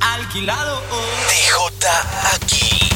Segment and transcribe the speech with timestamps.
[0.00, 0.80] Alquilado.
[1.28, 1.88] DJ
[2.32, 2.88] aquí.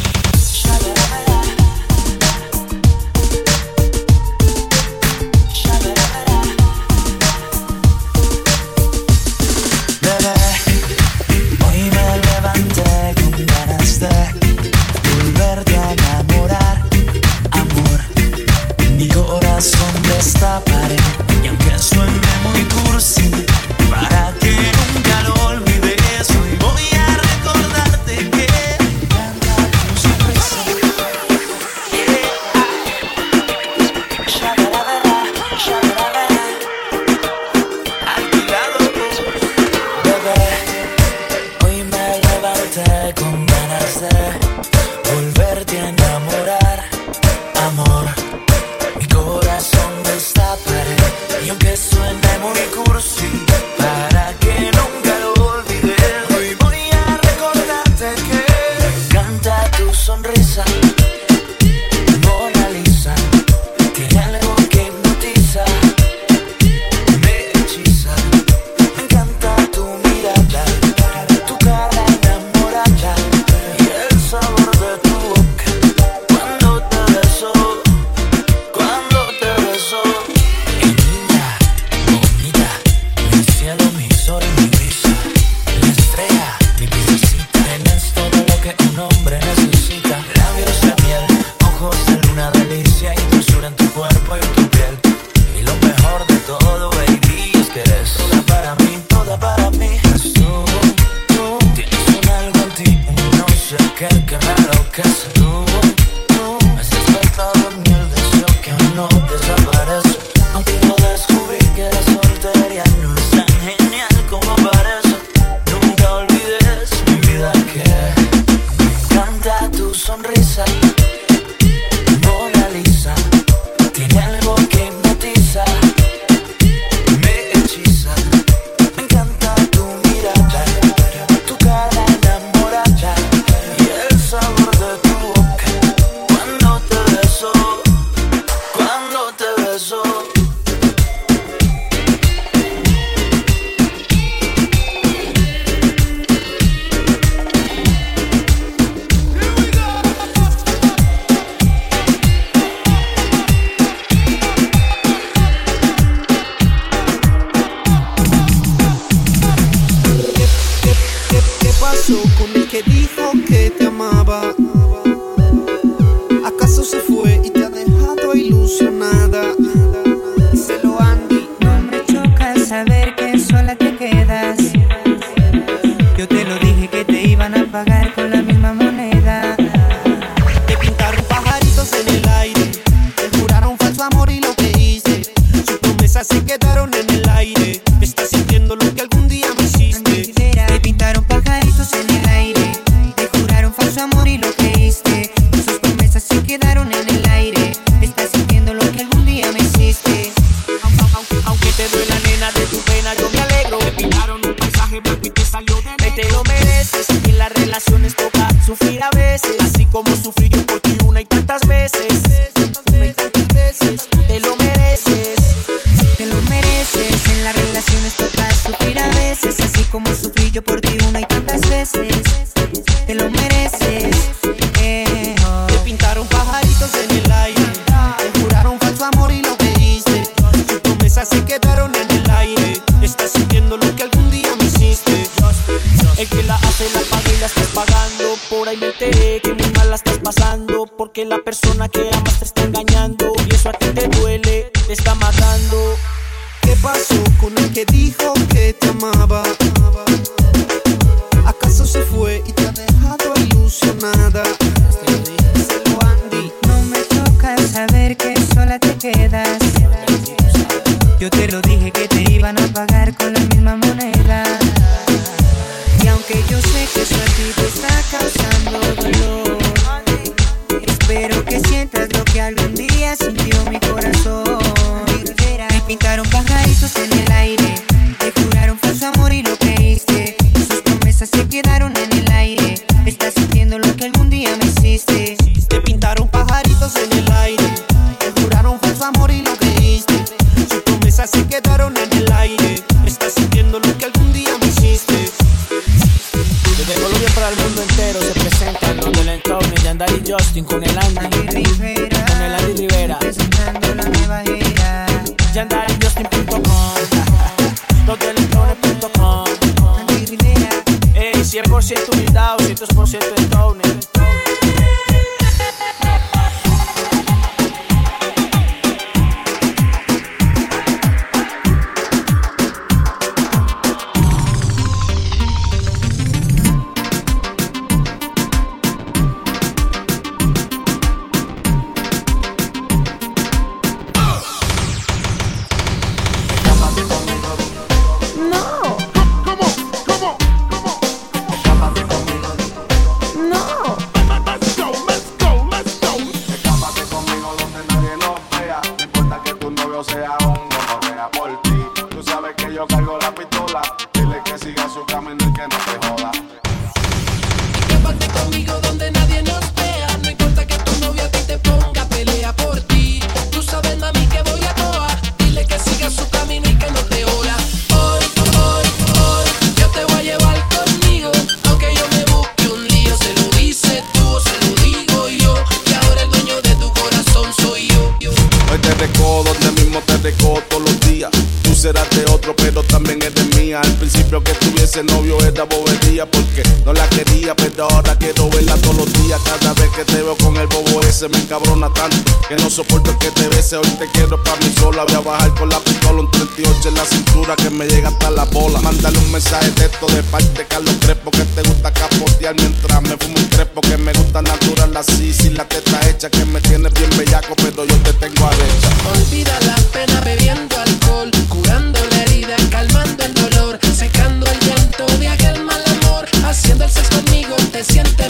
[406.62, 408.88] tienes bien bellaco, pero yo te tengo arrecha.
[409.12, 415.28] Olvida la pena bebiendo alcohol, curando la herida, calmando el dolor, secando el llanto de
[415.28, 418.21] aquel mal amor, haciendo el sexo conmigo, te sientes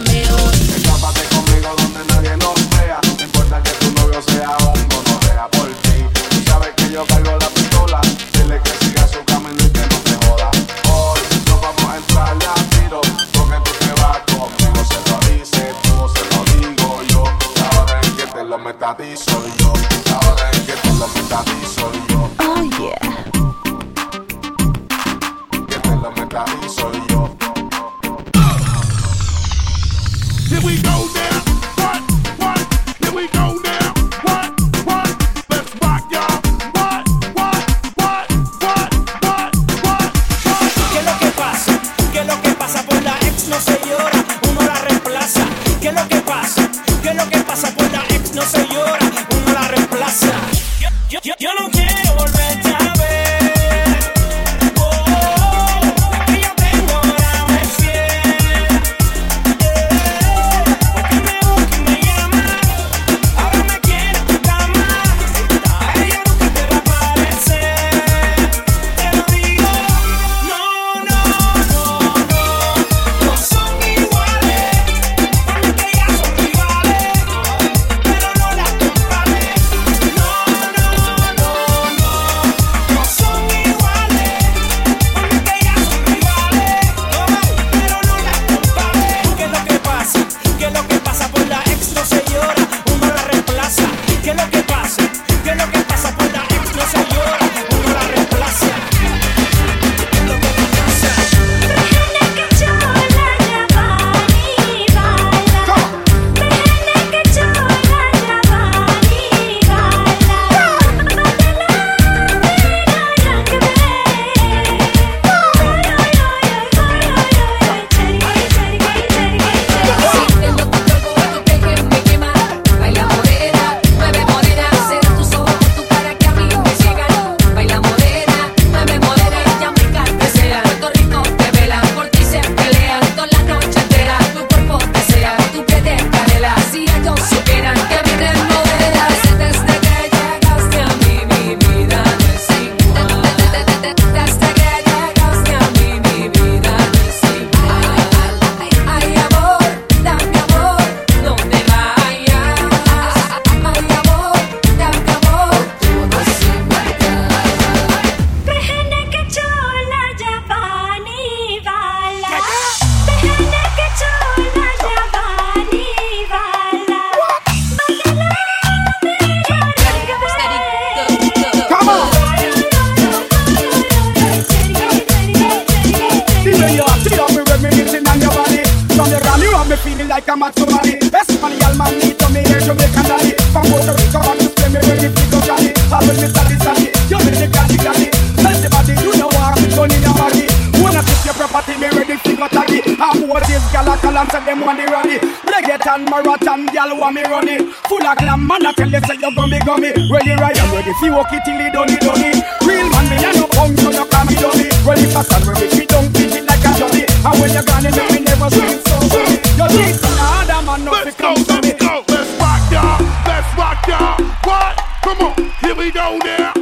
[194.49, 195.19] a call and say them want the runny.
[195.47, 197.59] Reggaeton, marathon, gal want me runny.
[197.89, 199.93] Full of glam, man I tell you say you gummy gummy.
[200.11, 202.43] Ready right, I'm ready see walk it till it done it done it.
[202.67, 204.69] Real man, me a no punk, so you call me dummy.
[204.85, 207.05] Ready fast and ready to don't beat it like a dummy.
[207.07, 209.37] And when you're gone, you know me never sleep so funny.
[209.59, 211.45] You think another man no Let's go, me.
[211.49, 214.17] let's go, let's rock y'all, let's rock y'all.
[214.45, 214.75] What?
[215.03, 216.62] Come on, here we go now.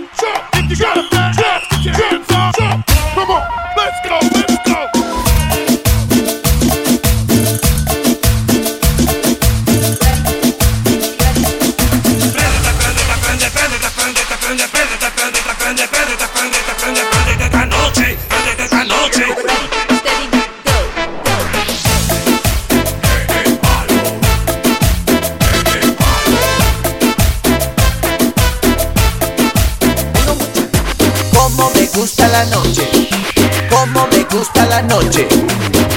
[35.11, 35.26] Noche,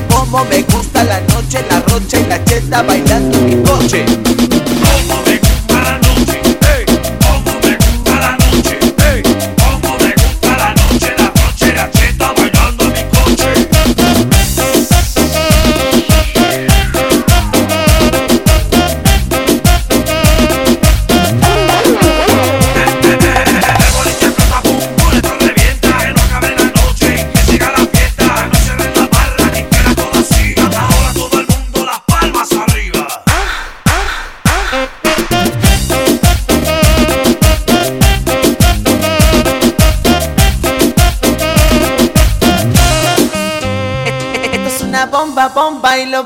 [0.10, 4.33] cómo me gusta la noche, la rocha y la cheta bailando mi coche.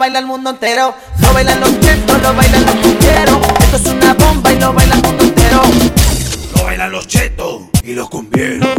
[0.08, 0.96] Baila el mundo entero.
[1.20, 3.38] Lo bailan los chetos, lo bailan los cumbieros.
[3.60, 5.62] Esto es una bomba y lo baila el mundo entero.
[6.56, 8.70] Lo bailan los chetos y los cumbieros.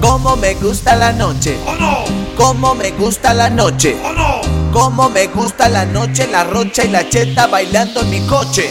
[0.00, 1.56] Cómo me gusta la noche.
[2.36, 3.96] Cómo me gusta la noche.
[4.72, 8.70] Cómo me gusta la noche, la rocha y la cheta bailando en mi coche.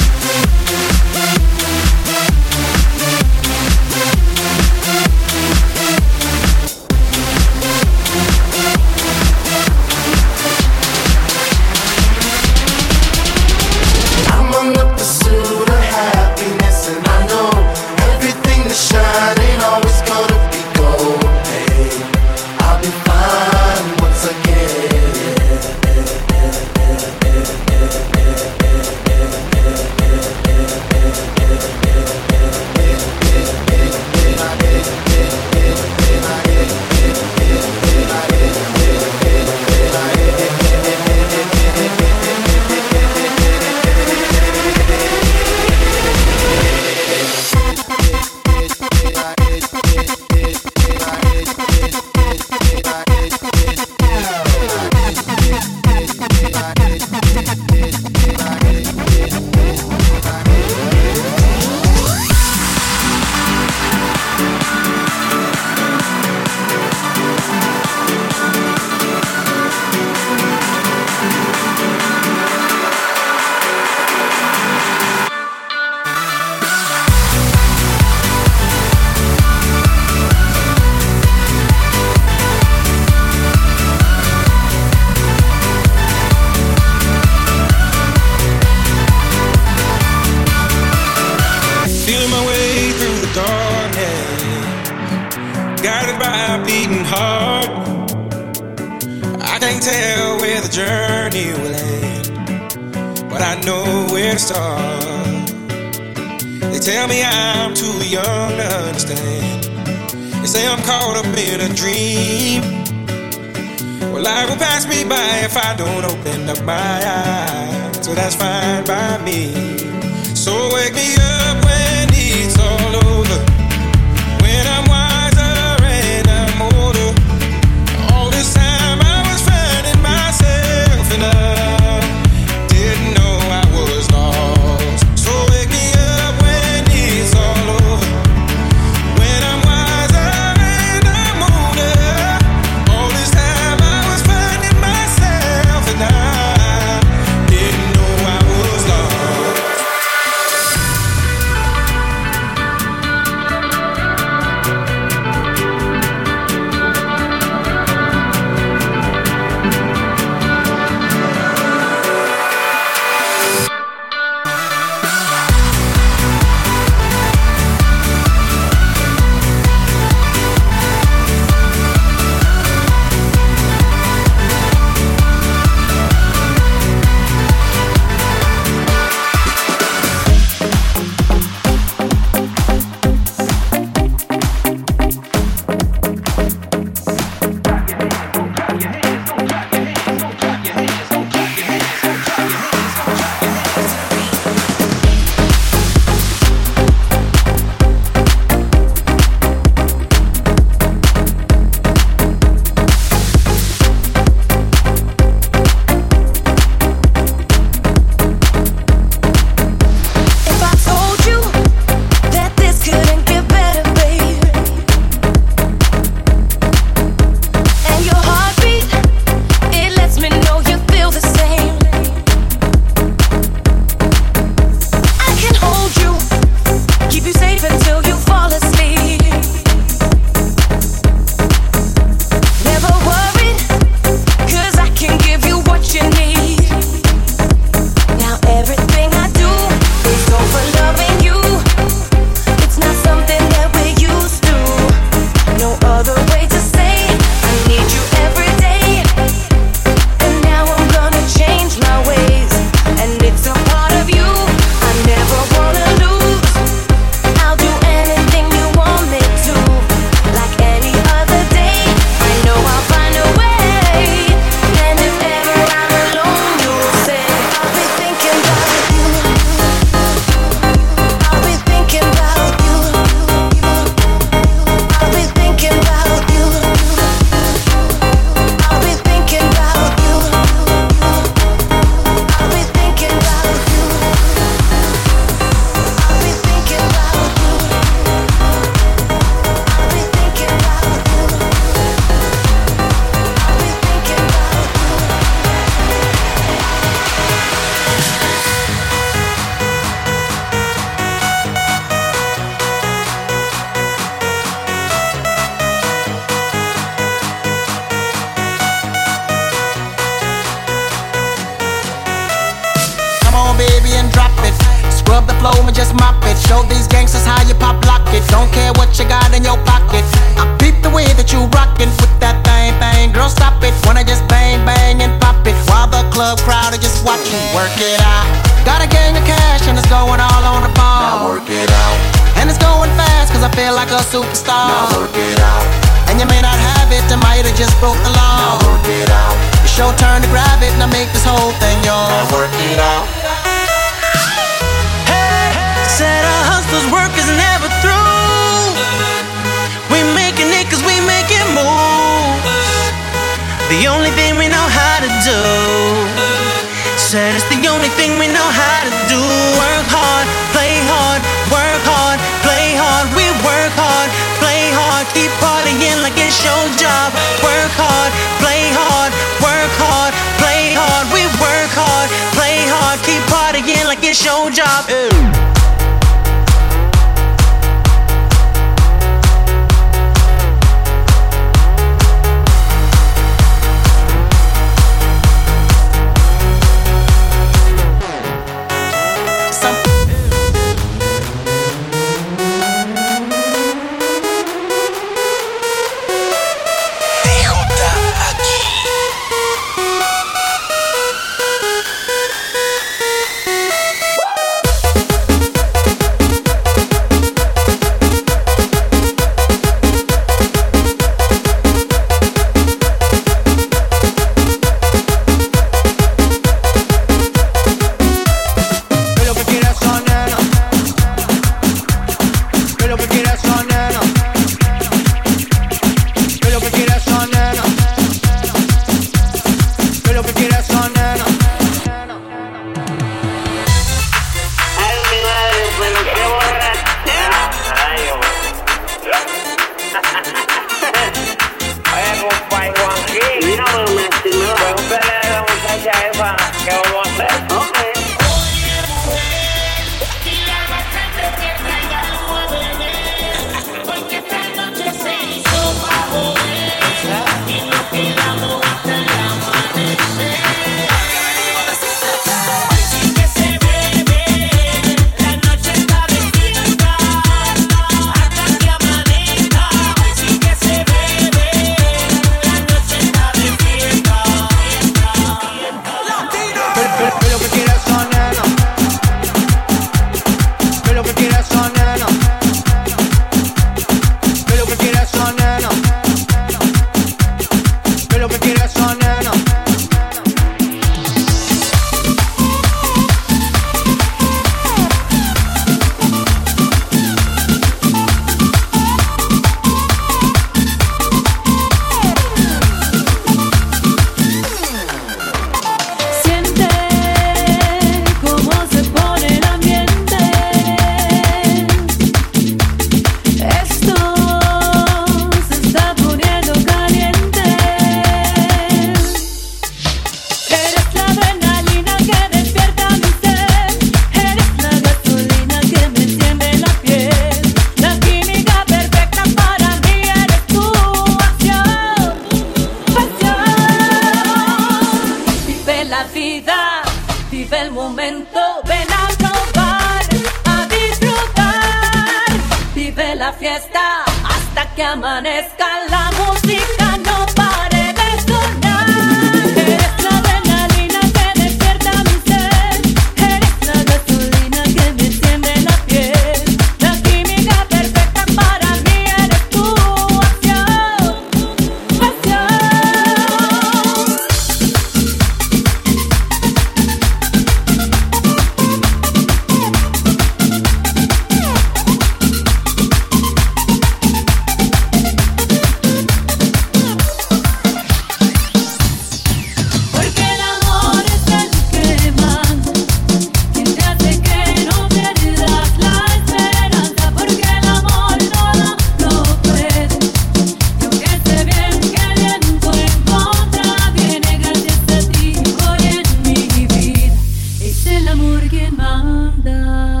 [598.71, 600.00] Manda.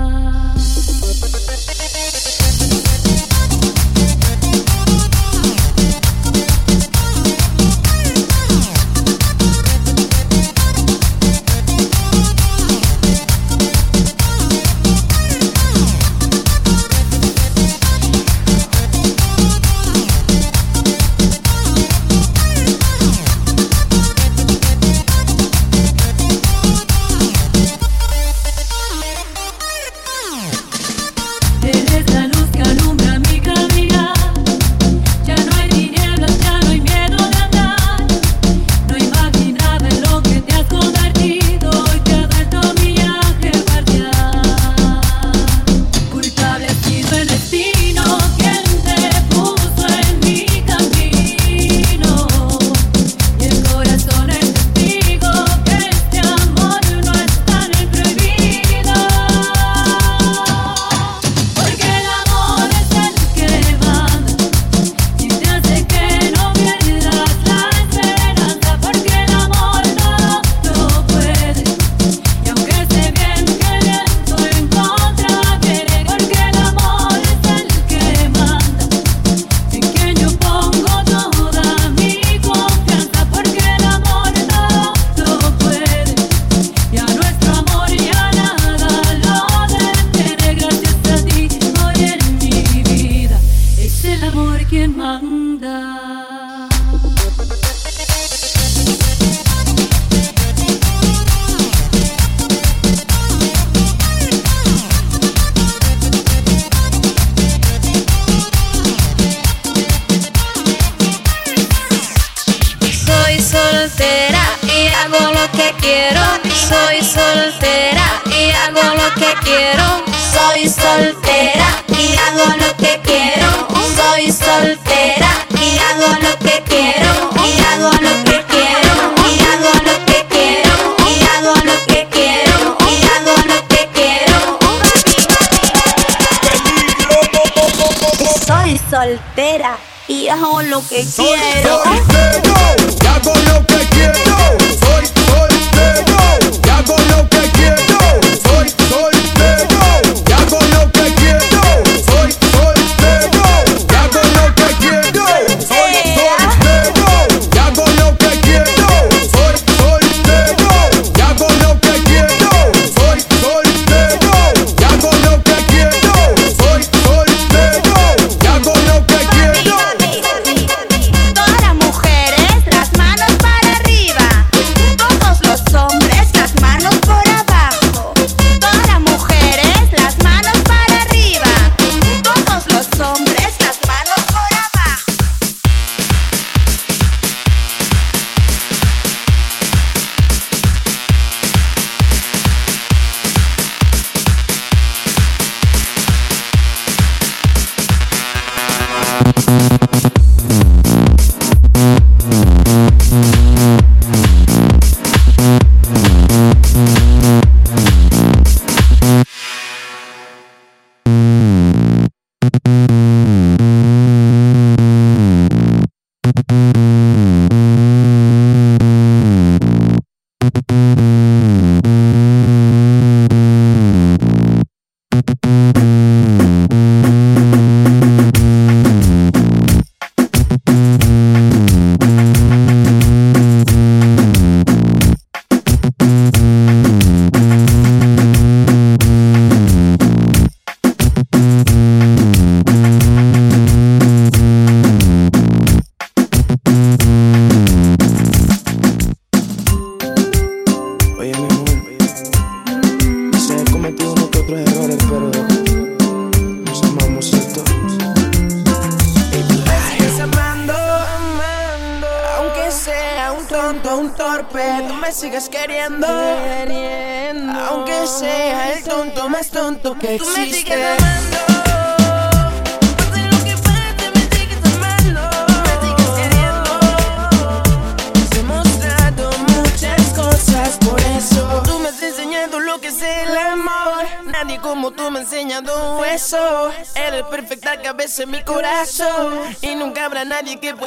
[290.43, 290.80] You if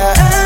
[0.00, 0.39] yeah.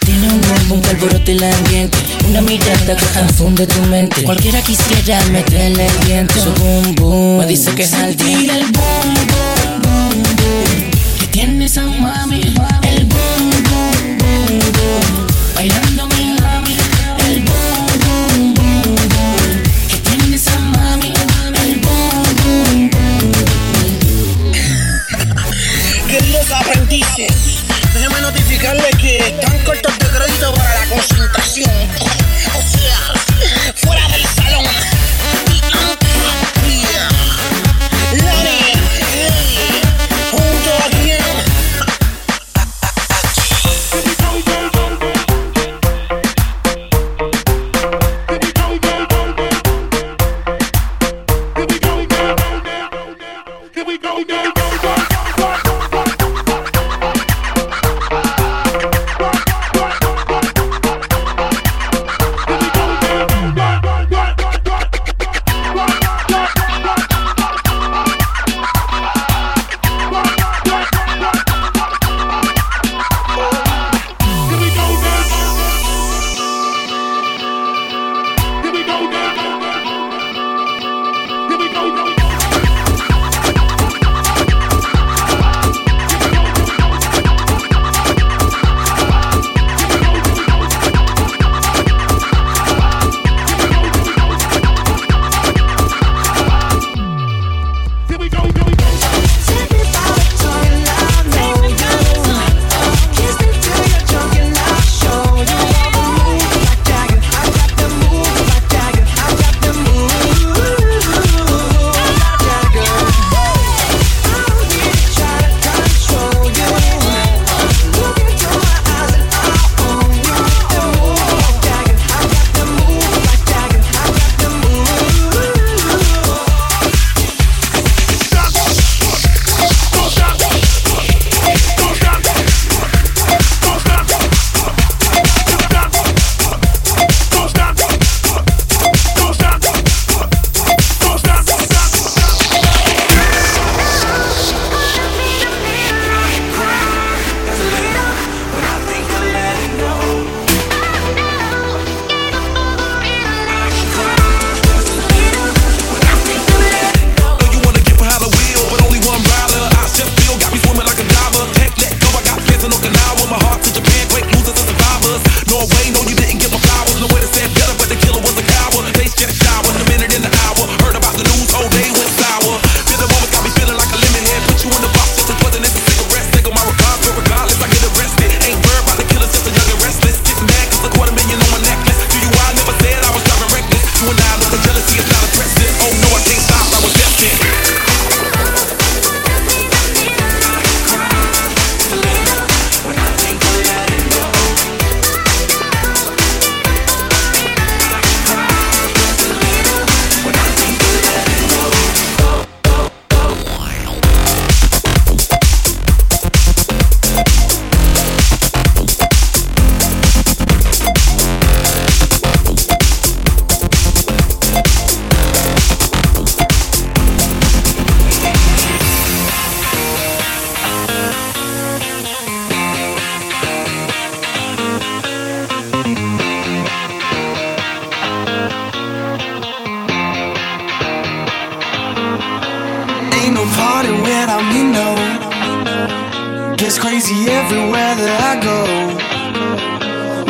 [0.00, 1.98] Tiene un rumbo, un alboroto la ambiente.
[2.28, 4.22] Una mirada que confunde tu mente.
[4.24, 5.41] Cualquiera quisiera me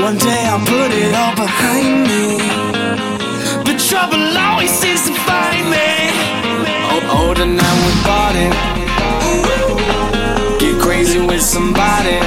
[0.03, 2.37] One day I'll put it all behind me.
[3.63, 6.11] The trouble always seems to find me.
[6.91, 8.53] Oh, older now we bought it.
[10.59, 12.19] Get crazy with somebody.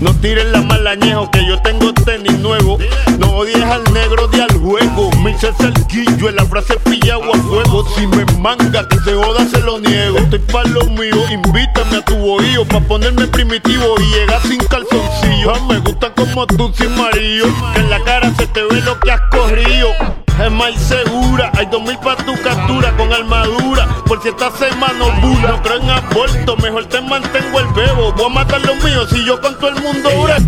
[0.00, 2.78] No tires la mala malañejo que yo tengo tenis nuevo.
[3.18, 5.10] No odies al negro de al juego.
[5.22, 7.84] Me hice el guillo en la frase pilla a fuego.
[7.94, 10.18] Si me manga que se joda se lo niego.
[10.18, 15.54] Estoy para lo mío, invítame a tu bohío pa' ponerme primitivo y llegar sin calzoncillo.
[15.68, 17.46] Me gusta como tú sin marido.
[17.74, 20.15] Que en la cara se te ve lo que has corrido
[20.56, 21.52] arma y segura.
[21.54, 23.86] Hay dos mil pa' tu captura con armadura.
[24.06, 25.48] Por si esta semana ovula.
[25.48, 28.12] No creo en aborto, mejor te mantengo el bebo.
[28.12, 30.38] Voy a matar los míos si yo con todo el mundo Ella